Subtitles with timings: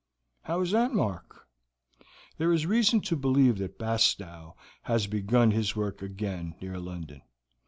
[0.45, 1.47] "How is that, Mark?"
[2.39, 7.21] "There is reason to believe that Bastow has begun his work again near London.